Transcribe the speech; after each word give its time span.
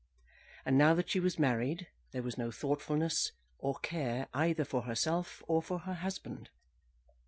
And 0.65 0.79
now 0.79 0.95
that 0.95 1.11
she 1.11 1.19
was 1.19 1.37
married 1.37 1.85
there 2.09 2.23
was 2.23 2.35
no 2.35 2.49
thoughtfulness, 2.49 3.33
or 3.59 3.75
care 3.75 4.29
either 4.33 4.65
for 4.65 4.81
herself 4.81 5.43
or 5.45 5.61
for 5.61 5.77
her 5.81 5.93
husband. 5.93 6.49